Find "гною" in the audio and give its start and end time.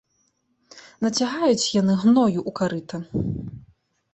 2.05-2.39